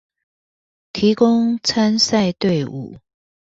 [0.93, 2.97] 提供參賽隊伍